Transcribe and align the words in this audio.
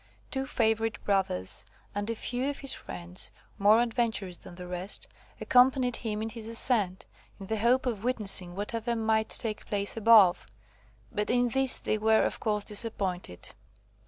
Two 0.31 0.47
favourite 0.47 1.03
brothers, 1.05 1.63
and 1.93 2.09
a 2.09 2.15
few 2.15 2.49
of 2.49 2.61
his 2.61 2.73
friends, 2.73 3.29
more 3.59 3.79
adventurous 3.79 4.37
than 4.39 4.55
the 4.55 4.65
rest, 4.65 5.07
accompanied 5.39 5.97
him 5.97 6.23
in 6.23 6.29
his 6.29 6.47
ascent, 6.47 7.05
in 7.39 7.45
the 7.45 7.59
hope 7.59 7.85
of 7.85 8.03
witnessing 8.03 8.55
whatever 8.55 8.95
might 8.95 9.29
take 9.29 9.63
place 9.67 9.95
above; 9.95 10.47
but 11.11 11.29
in 11.29 11.49
this 11.49 11.77
they 11.77 11.99
were, 11.99 12.23
of 12.23 12.39
course, 12.39 12.63
disappointed. 12.63 13.53